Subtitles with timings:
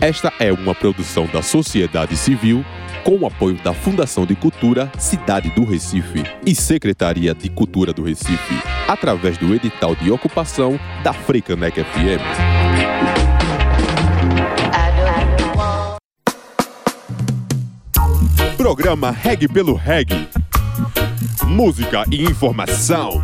[0.00, 2.62] Esta é uma produção da sociedade civil
[3.02, 8.02] com o apoio da Fundação de Cultura Cidade do Recife e Secretaria de Cultura do
[8.02, 12.20] Recife, através do edital de ocupação da Freicanec FM.
[18.58, 20.28] Programa Reg pelo Reg.
[21.46, 23.22] Música e informação.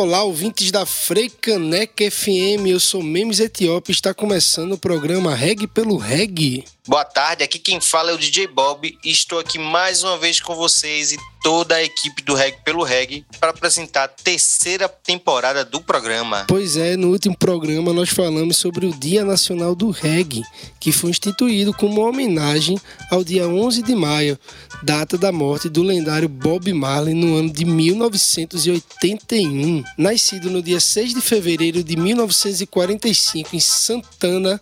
[0.00, 5.66] Olá, ouvintes da Freicanec FM, eu sou Memes Etiópia e está começando o programa Reg
[5.66, 6.64] pelo Reg.
[6.88, 10.40] Boa tarde, aqui quem fala é o DJ Bob e estou aqui mais uma vez
[10.40, 15.66] com vocês e toda a equipe do Reg pelo Reg para apresentar a terceira temporada
[15.66, 16.46] do programa.
[16.48, 20.42] Pois é, no último programa nós falamos sobre o Dia Nacional do Reggae,
[20.80, 22.80] que foi instituído como homenagem
[23.10, 24.38] ao dia 11 de maio,
[24.82, 29.84] data da morte do lendário Bob Marley no ano de 1981.
[29.98, 34.58] Nascido no dia 6 de fevereiro de 1945 em Santana,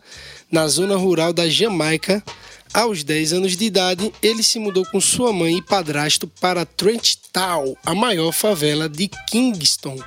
[0.50, 2.22] na zona rural da Jamaica.
[2.74, 7.14] Aos 10 anos de idade, ele se mudou com sua mãe e padrasto para Trent
[7.32, 9.98] Town, a maior favela de Kingston.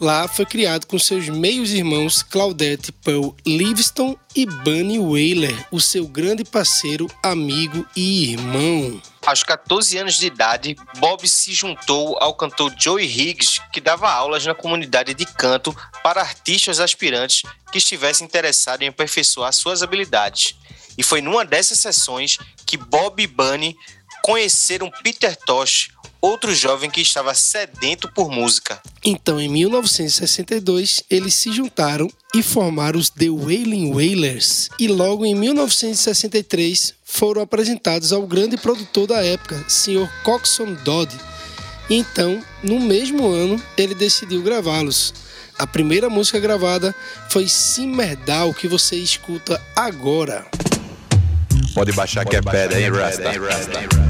[0.00, 6.06] Lá foi criado com seus meios irmãos Claudette Pearl Livingston e Bunny Whaler, o seu
[6.06, 9.00] grande parceiro, amigo e irmão.
[9.26, 14.46] Aos 14 anos de idade, Bob se juntou ao cantor Joey Higgs, que dava aulas
[14.46, 20.54] na comunidade de canto para artistas aspirantes que estivessem interessados em aperfeiçoar suas habilidades.
[20.96, 23.76] E foi numa dessas sessões que Bob e Bunny
[24.22, 25.88] conheceram Peter Tosh,
[26.20, 28.80] outro jovem que estava sedento por música.
[29.04, 34.68] Então, em 1962, eles se juntaram e formaram os The Wailing Wailers.
[34.78, 40.06] E logo em 1963 foram apresentados ao grande produtor da época, Sr.
[40.22, 41.10] Coxon Dodd.
[41.88, 45.14] E então, no mesmo ano, ele decidiu gravá-los.
[45.58, 46.94] A primeira música gravada
[47.30, 50.44] foi Simmerdal, que você escuta agora.
[51.74, 54.05] Pode baixar que é pedra, hein, Rasta?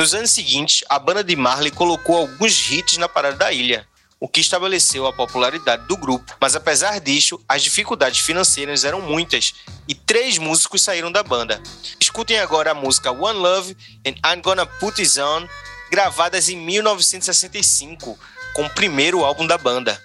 [0.00, 3.86] Nos anos seguintes, a banda de Marley colocou alguns hits na parada da ilha,
[4.18, 6.34] o que estabeleceu a popularidade do grupo.
[6.40, 9.52] Mas apesar disso, as dificuldades financeiras eram muitas
[9.86, 11.62] e três músicos saíram da banda.
[12.00, 13.76] Escutem agora a música One Love
[14.06, 15.46] and I'm Gonna Put It On,
[15.90, 18.18] gravadas em 1965,
[18.54, 20.02] com o primeiro álbum da banda.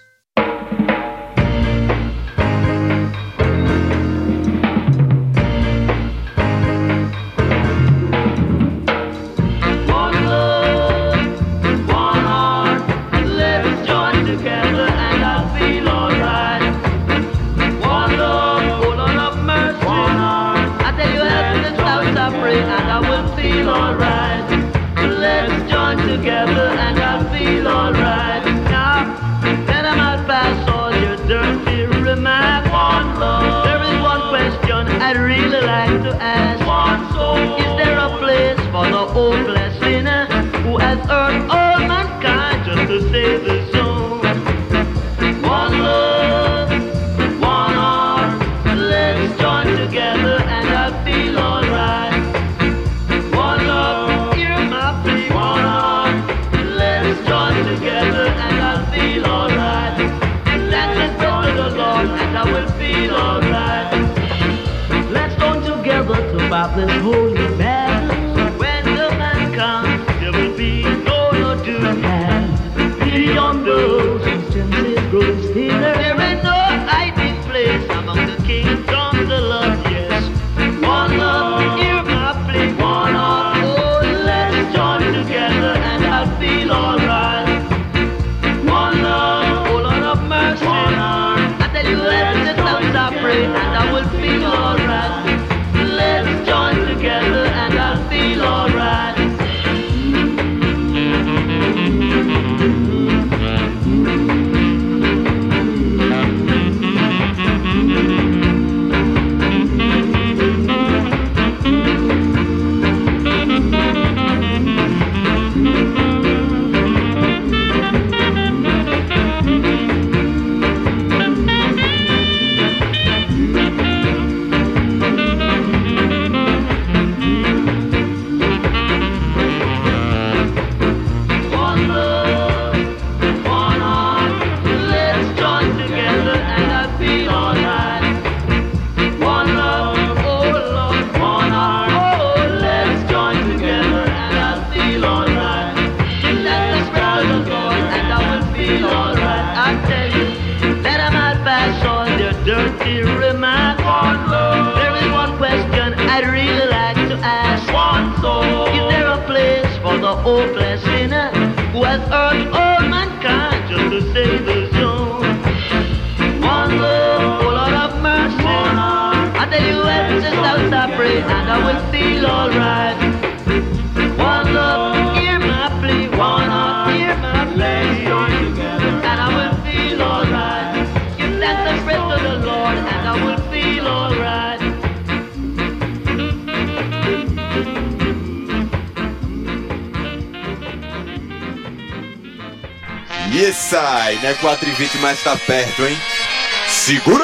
[196.86, 197.15] Segura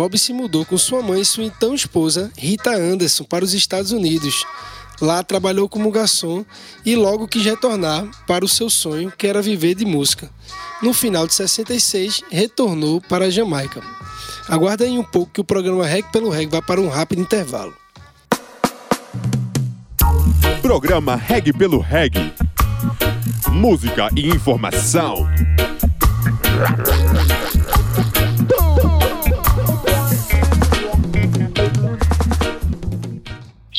[0.00, 3.92] Bob se mudou com sua mãe e sua então esposa, Rita Anderson, para os Estados
[3.92, 4.46] Unidos.
[4.98, 6.42] Lá trabalhou como garçom
[6.86, 10.30] e logo quis retornar para o seu sonho, que era viver de música.
[10.82, 13.82] No final de 66, retornou para a Jamaica.
[14.48, 17.74] Aguarda aí um pouco que o programa Reg pelo Reg vai para um rápido intervalo.
[20.62, 22.32] Programa Reg pelo Reg.
[23.52, 25.28] Música e informação.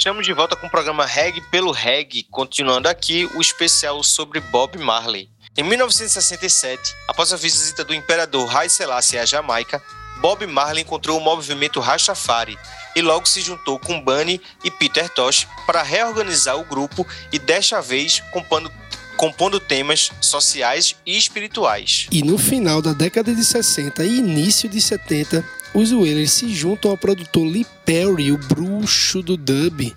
[0.01, 4.79] Estamos de volta com o programa Reg pelo Reg, continuando aqui o especial sobre Bob
[4.79, 5.29] Marley.
[5.55, 9.79] Em 1967, após a visita do imperador Haile Selassie à Jamaica,
[10.19, 12.57] Bob Marley encontrou o movimento Rastafari
[12.95, 17.79] e logo se juntou com Bunny e Peter Tosh para reorganizar o grupo e desta
[17.79, 18.71] vez compondo,
[19.17, 22.07] compondo temas sociais e espirituais.
[22.09, 26.91] E no final da década de 60 e início de 70, os Wailers se juntam
[26.91, 29.95] ao produtor Lee Perry, o bruxo do dub,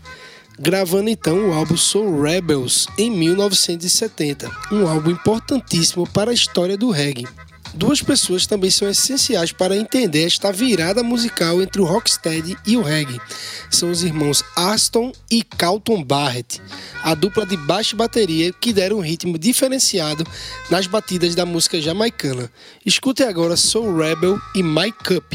[0.58, 6.90] gravando então o álbum Soul Rebels em 1970, um álbum importantíssimo para a história do
[6.90, 7.26] reggae.
[7.74, 12.82] Duas pessoas também são essenciais para entender esta virada musical entre o rocksteady e o
[12.82, 13.20] reggae.
[13.68, 16.62] São os irmãos Aston e Carlton Barrett,
[17.02, 20.24] a dupla de baixo e bateria que deram um ritmo diferenciado
[20.70, 22.48] nas batidas da música jamaicana.
[22.86, 25.34] Escutem agora Soul Rebel e My Cup.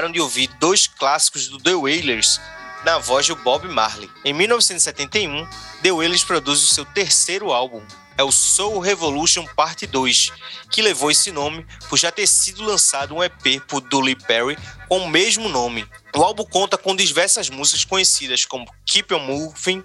[0.00, 2.40] Acabaram de ouvir dois clássicos do The Wailers,
[2.86, 4.10] na voz do Bob Marley.
[4.24, 5.46] Em 1971,
[5.82, 7.86] The Wailers produz o seu terceiro álbum,
[8.16, 10.32] é o Soul Revolution Parte 2,
[10.70, 14.56] que levou esse nome por já ter sido lançado um EP por Dully Perry
[14.88, 15.86] com o mesmo nome.
[16.16, 19.84] O álbum conta com diversas músicas conhecidas como Keep On Moving,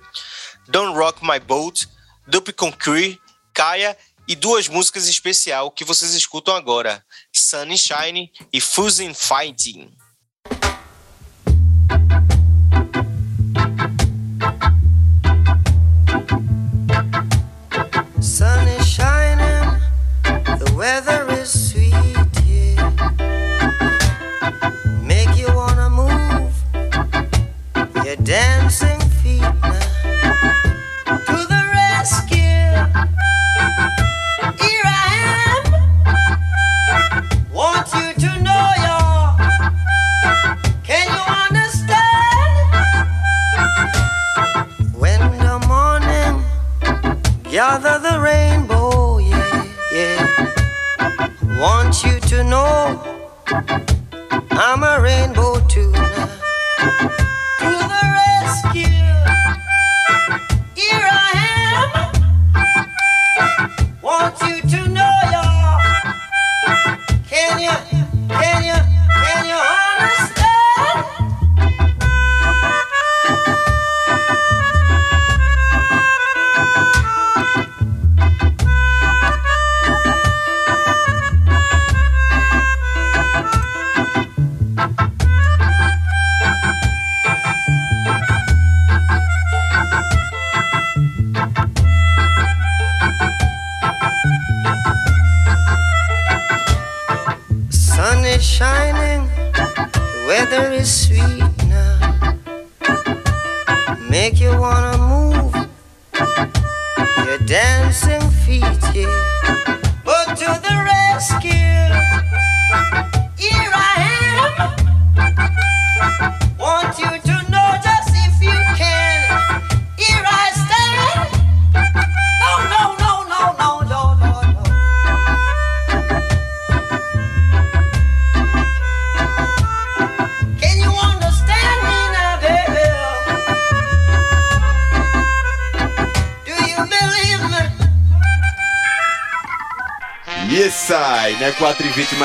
[0.69, 1.89] Don't Rock My Boat,
[2.25, 3.19] Dupe Concrete,
[3.53, 9.91] Kaya e duas músicas especial que vocês escutam agora, Sun Shine e Fusing Fighting.
[37.55, 38.84] Want you to know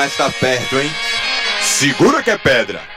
[0.01, 0.91] mas tá perto, hein?
[1.61, 2.90] Segura que é pedra.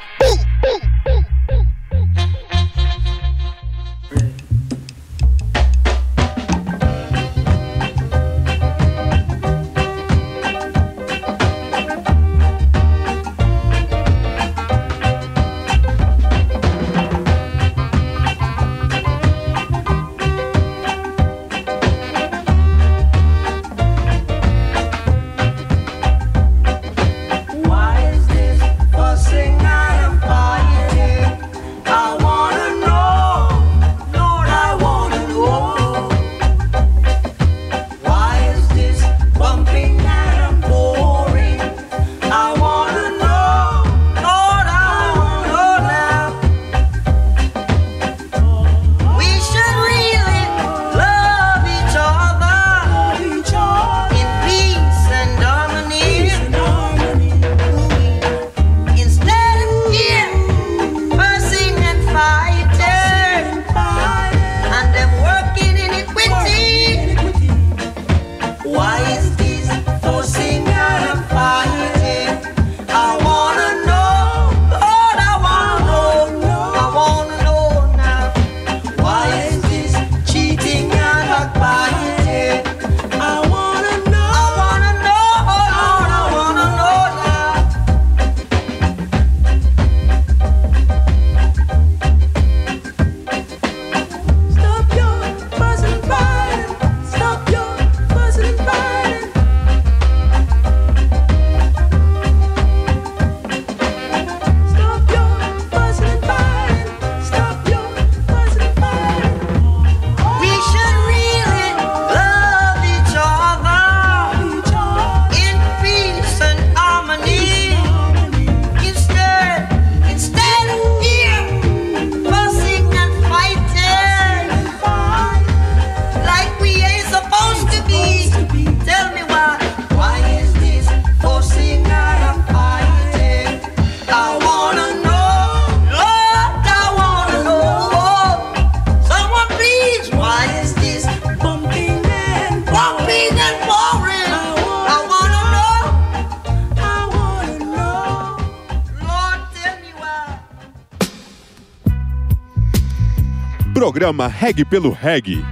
[154.44, 155.44] Programa Reg pelo Reg.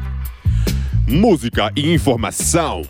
[1.09, 2.83] Música e informação.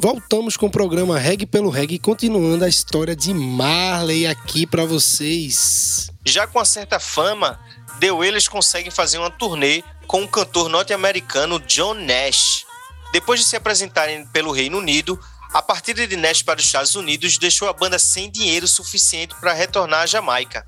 [0.00, 6.10] Voltamos com o programa Reg pelo Reg, continuando a história de Marley aqui para vocês.
[6.24, 7.60] Já com uma certa fama,
[8.00, 12.64] The Wailers conseguem fazer uma turnê com o cantor norte-americano John Nash.
[13.12, 15.20] Depois de se apresentarem pelo Reino Unido,
[15.54, 19.52] a partida de Nash para os Estados Unidos deixou a banda sem dinheiro suficiente para
[19.52, 20.66] retornar à Jamaica.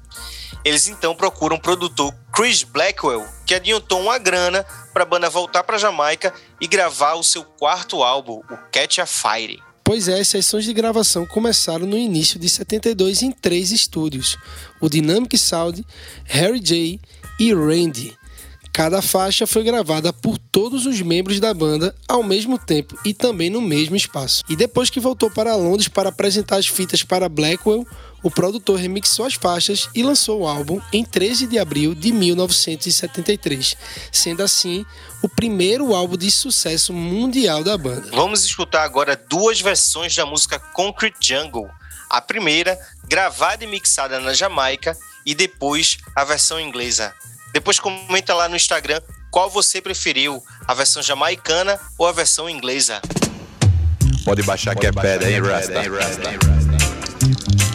[0.64, 5.64] Eles então procuram o produtor Chris Blackwell, que adiantou uma grana para a banda voltar
[5.64, 9.60] para Jamaica e gravar o seu quarto álbum, o Catch a Fire.
[9.82, 14.36] Pois é, as sessões de gravação começaram no início de 72 em três estúdios:
[14.80, 15.84] o Dynamic Sound,
[16.24, 17.00] Harry J
[17.40, 18.16] e Randy.
[18.76, 23.48] Cada faixa foi gravada por todos os membros da banda ao mesmo tempo e também
[23.48, 24.44] no mesmo espaço.
[24.50, 27.86] E depois que voltou para Londres para apresentar as fitas para Blackwell,
[28.22, 33.78] o produtor remixou as faixas e lançou o álbum em 13 de abril de 1973,
[34.12, 34.84] sendo assim
[35.22, 38.10] o primeiro álbum de sucesso mundial da banda.
[38.12, 41.70] Vamos escutar agora duas versões da música Concrete Jungle.
[42.10, 47.14] A primeira, gravada e mixada na Jamaica, e depois a versão inglesa.
[47.56, 53.00] Depois comenta lá no Instagram qual você preferiu, a versão jamaicana ou a versão inglesa.
[54.26, 55.80] Pode baixar que é pedra, hein, Rasta?
[55.80, 57.65] No sun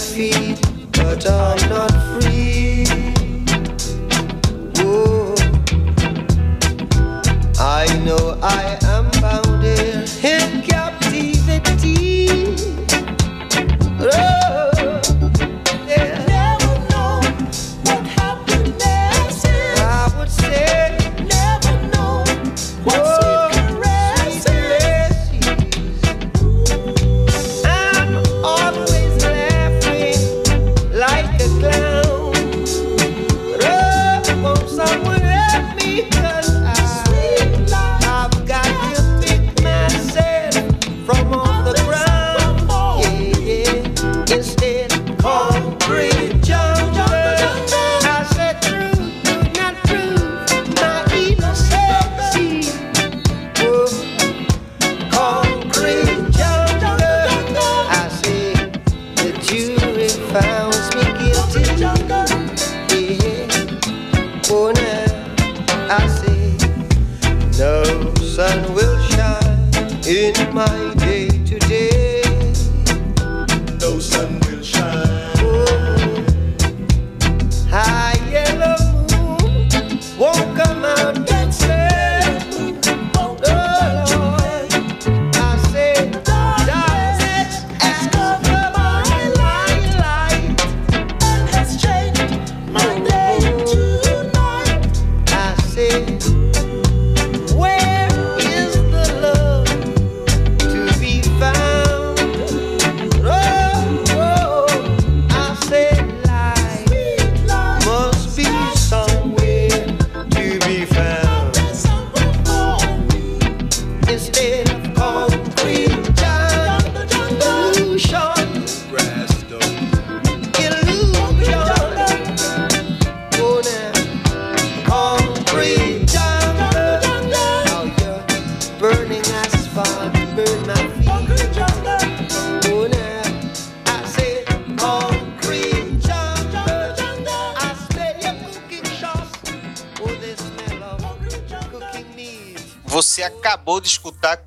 [0.00, 0.69] feet.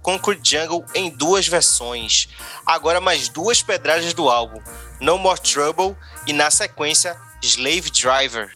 [0.04, 2.28] Concrete Jungle em duas versões.
[2.66, 4.62] Agora mais duas pedradas do álbum,
[5.00, 5.96] No More Trouble
[6.28, 8.52] e na sequência Slave Driver.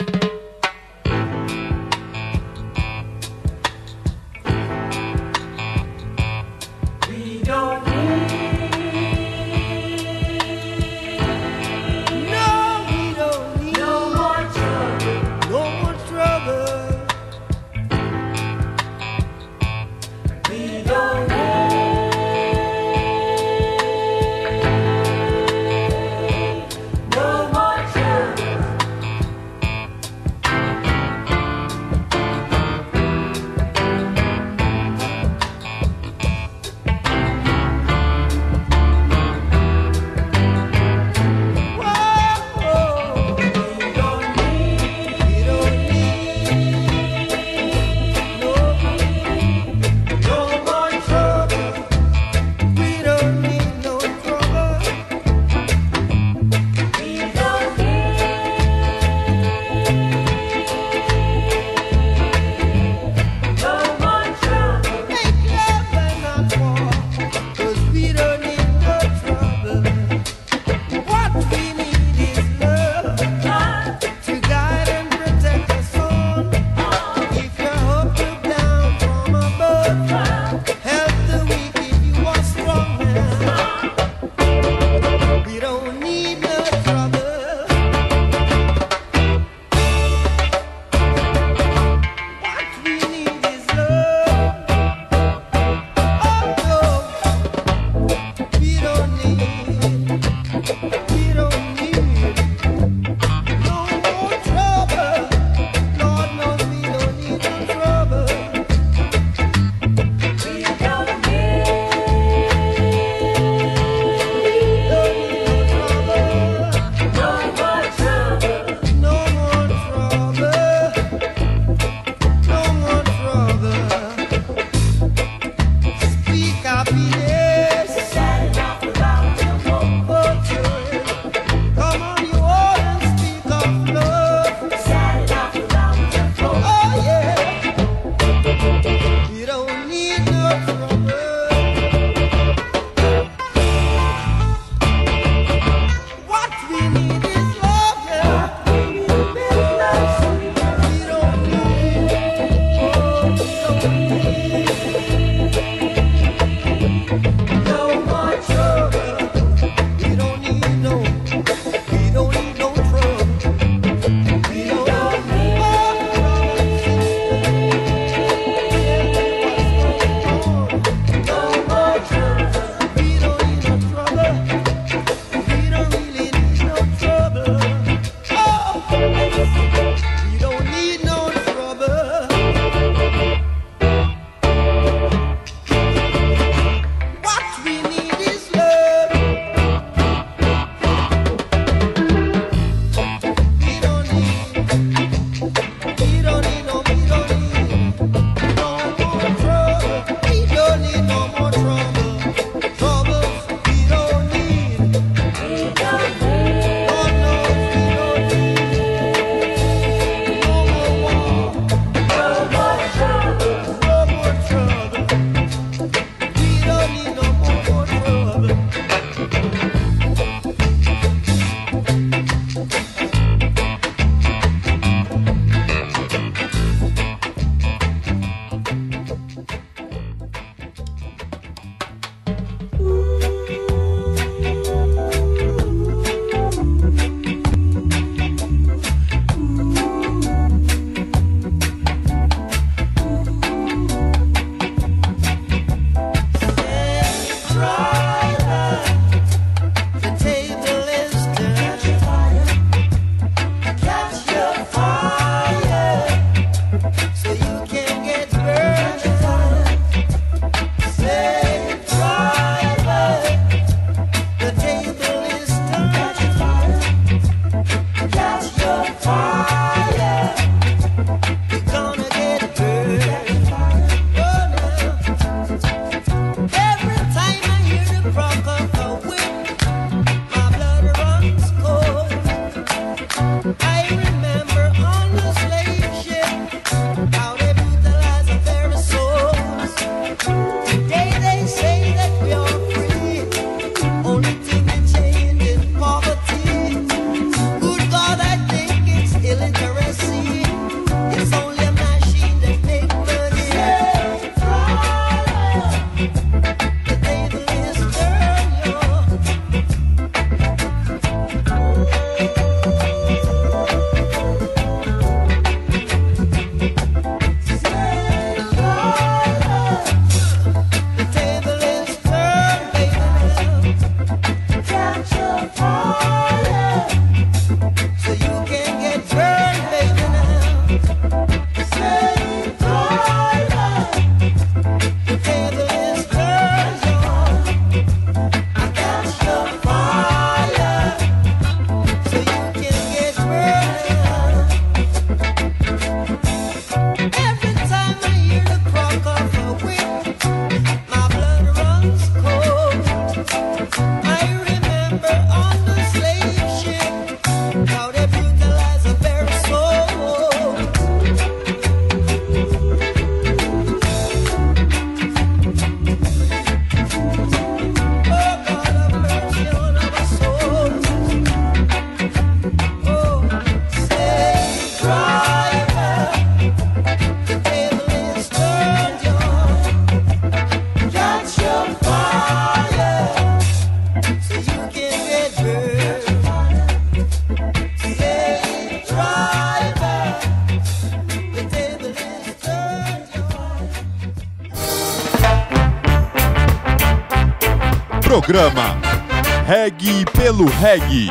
[400.37, 401.07] pelo reggae,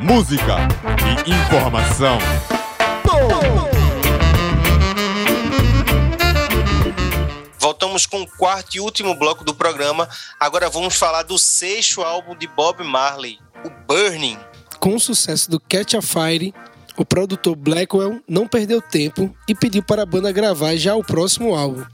[0.00, 0.56] música
[1.06, 2.18] e informação.
[7.56, 10.08] Voltamos com o quarto e último bloco do programa.
[10.40, 14.38] Agora vamos falar do sexto álbum de Bob Marley, o Burning.
[14.80, 16.52] Com o sucesso do Catch a Fire,
[16.96, 21.54] o produtor Blackwell não perdeu tempo e pediu para a banda gravar já o próximo
[21.54, 21.84] álbum.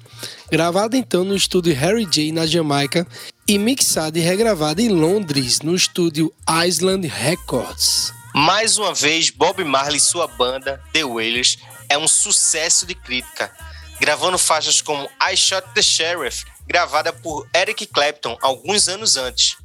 [0.51, 3.07] Gravado então no estúdio Harry J na Jamaica,
[3.49, 6.31] e mixada e regravada em Londres, no estúdio
[6.67, 8.13] Island Records.
[8.35, 11.57] Mais uma vez, Bob Marley e sua banda, The Wailers,
[11.89, 13.51] é um sucesso de crítica,
[13.99, 19.57] gravando faixas como I Shot the Sheriff, gravada por Eric Clapton alguns anos antes.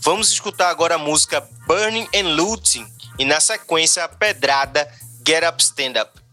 [0.00, 2.84] Vamos escutar agora a música Burning and Looting
[3.20, 4.92] e, na sequência, a pedrada
[5.24, 6.27] Get Up Stand Up.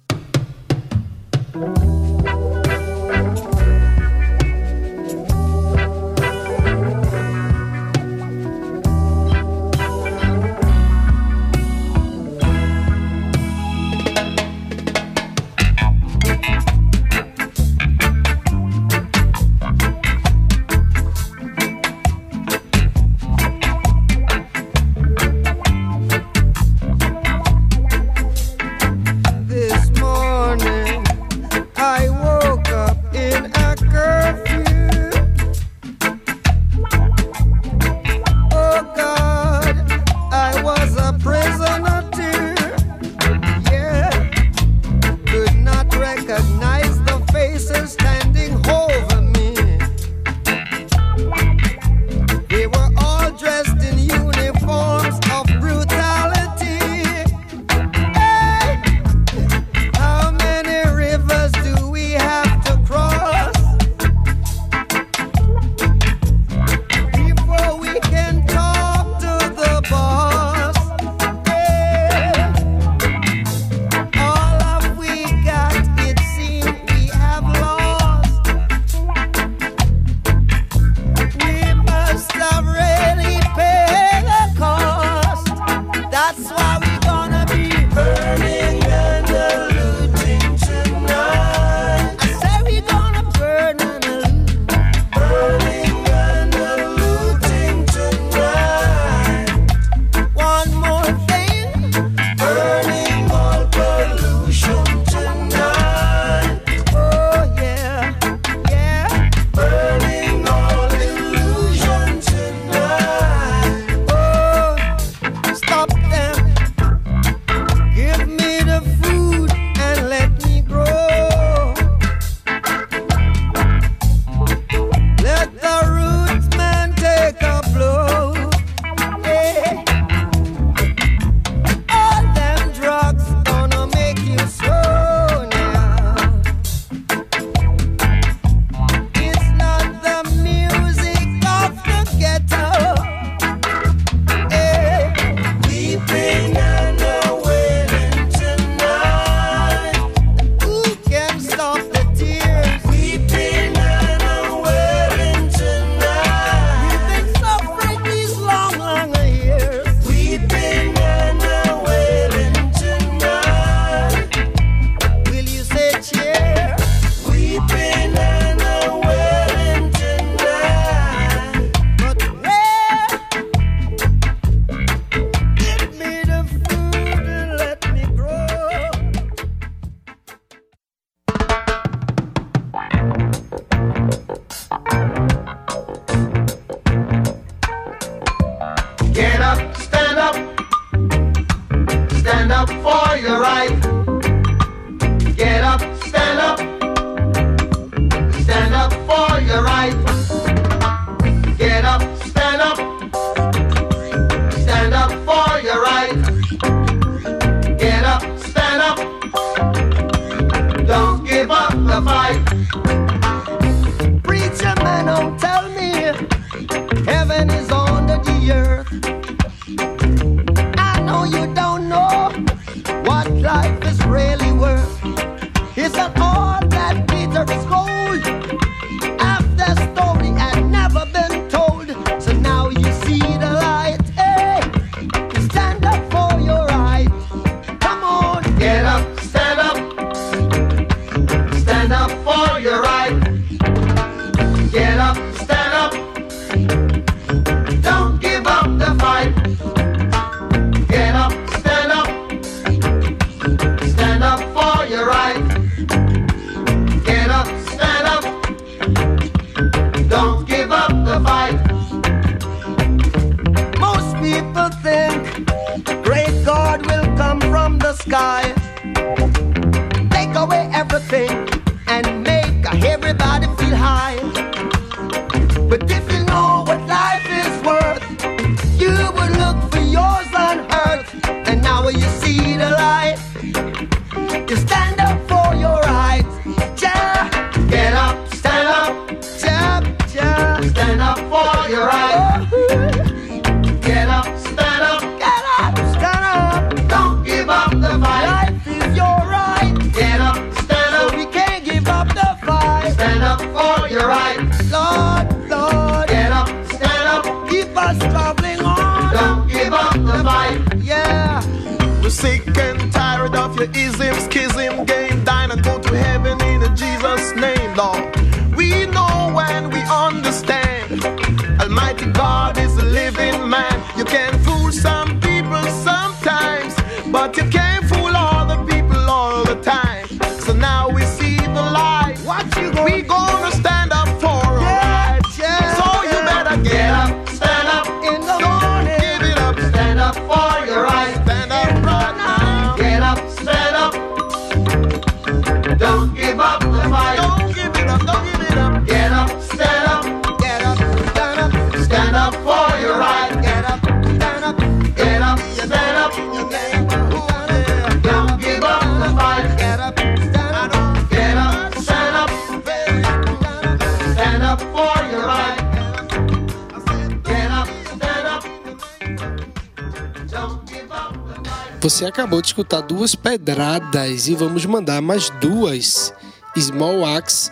[371.95, 376.13] Você acabou de escutar duas pedradas e vamos mandar mais duas:
[376.59, 377.49] Small Axe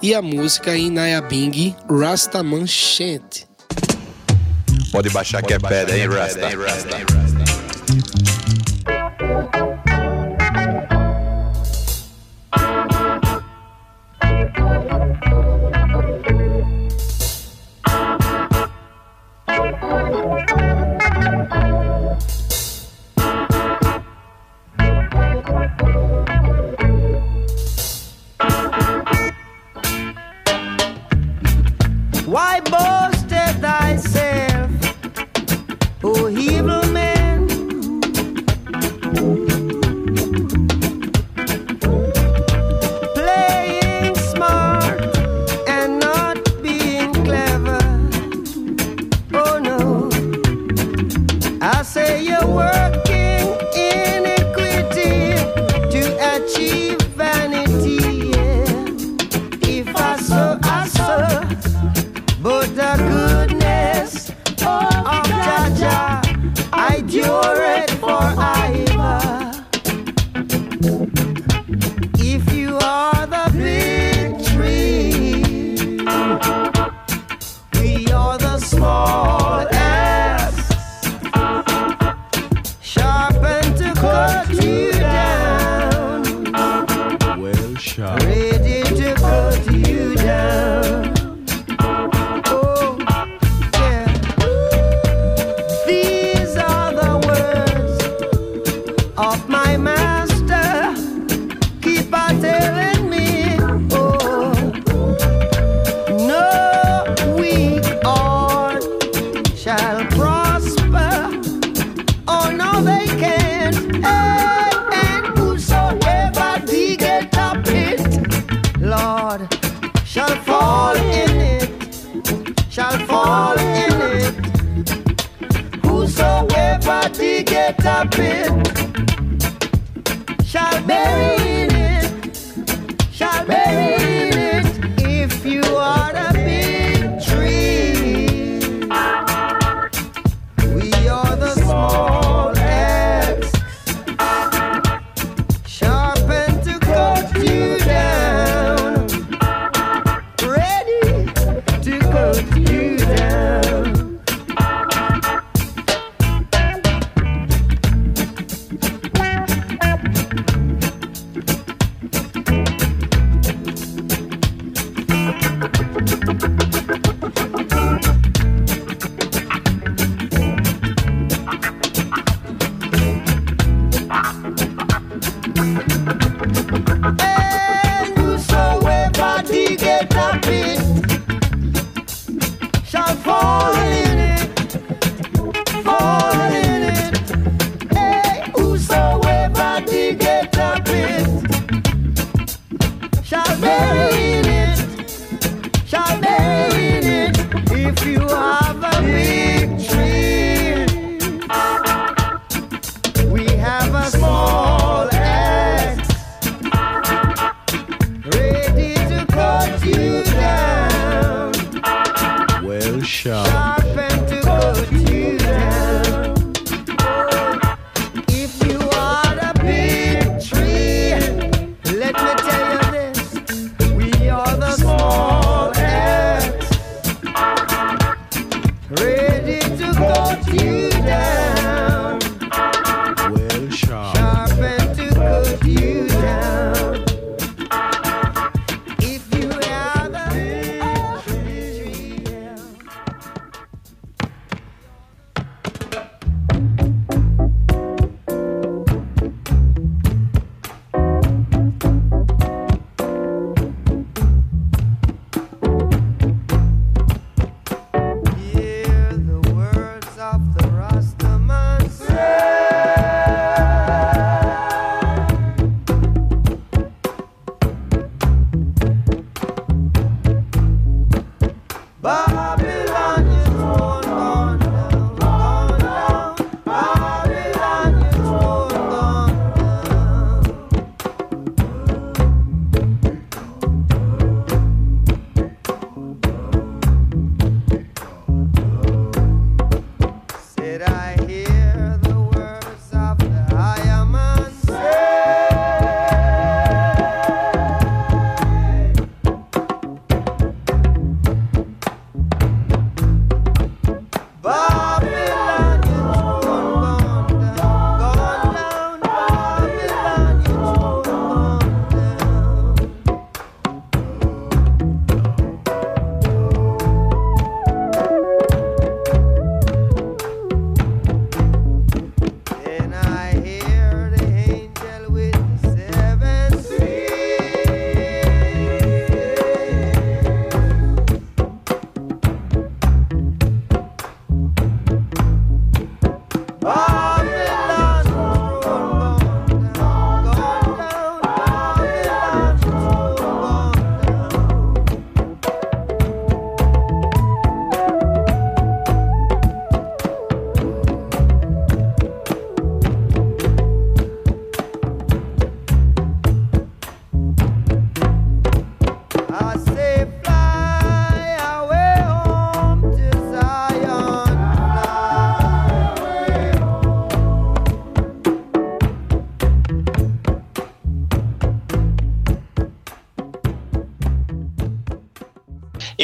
[0.00, 3.44] e a música Inayabing Rastaman Chant.
[4.90, 6.48] Pode baixar que é, é pedra, hein, Rasta?
[6.48, 7.21] Hein, Rasta.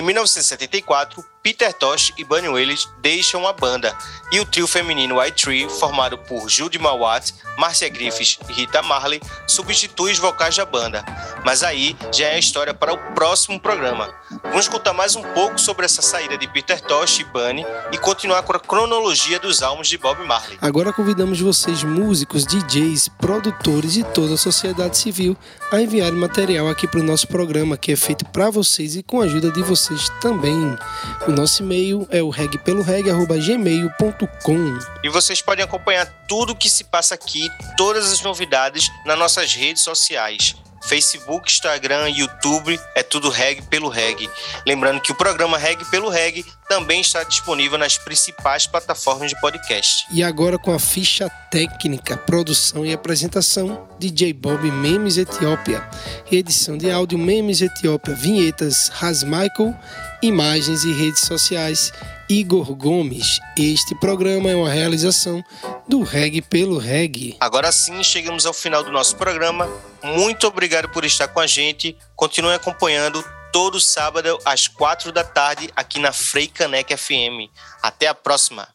[0.09, 3.95] 1974, Peter Tosh e Bunny Wailes deixam a banda
[4.33, 9.21] e o trio feminino White Tree, formado por Judy Mawat, Marcia Griffiths e Rita Marley,
[9.47, 11.05] substitui os vocais da banda.
[11.45, 14.15] Mas aí já é a história para o próximo programa.
[14.45, 18.43] Vamos escutar mais um pouco sobre essa saída de Peter Tosh e Bunny e continuar
[18.43, 20.57] com a cronologia dos álbuns de Bob Marley.
[20.61, 25.37] Agora convidamos vocês, músicos, DJs, produtores e toda a sociedade civil,
[25.73, 29.21] a enviarem material aqui para o nosso programa, que é feito para vocês e com
[29.21, 30.79] a ajuda de vocês também.
[31.27, 37.15] O nosso e-mail é o regpeloreg.gmail.com E vocês podem acompanhar tudo o que se passa
[37.15, 40.55] aqui, todas as novidades nas nossas redes sociais.
[40.88, 44.28] Facebook, Instagram, YouTube, é tudo Reg pelo Reg.
[44.66, 50.07] Lembrando que o programa Reg pelo Reg também está disponível nas principais plataformas de podcast.
[50.12, 55.89] E agora com a ficha técnica, produção e apresentação, DJ Bob Memes Etiópia.
[56.31, 59.75] Edição de áudio Memes Etiópia, vinhetas Has Michael,
[60.23, 61.93] imagens e redes sociais
[62.29, 63.41] Igor Gomes.
[63.57, 65.43] Este programa é uma realização
[65.89, 67.37] do Reg pelo Reg.
[67.41, 69.66] Agora sim, chegamos ao final do nosso programa.
[70.03, 71.97] Muito obrigado por estar com a gente.
[72.14, 77.51] Continue acompanhando todo sábado às quatro da tarde aqui na Frei Caneca FM.
[77.82, 78.68] Até a próxima.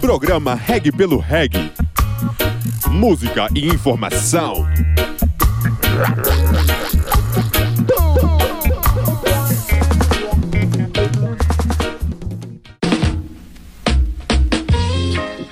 [0.00, 1.72] Programa Reg pelo Reg.
[2.90, 4.66] Música e informação.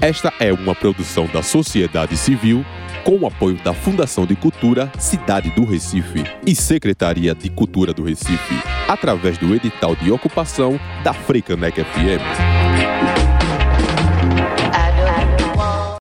[0.00, 2.64] Esta é uma produção da sociedade civil
[3.04, 8.02] com o apoio da Fundação de Cultura Cidade do Recife e Secretaria de Cultura do
[8.02, 8.54] Recife,
[8.88, 13.23] através do edital de ocupação da Freicanec FM.